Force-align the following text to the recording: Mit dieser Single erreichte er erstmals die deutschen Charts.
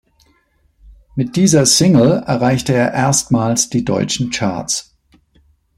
Mit 1.13 1.35
dieser 1.35 1.67
Single 1.67 2.23
erreichte 2.25 2.73
er 2.73 2.91
erstmals 2.91 3.69
die 3.69 3.85
deutschen 3.85 4.31
Charts. 4.31 4.95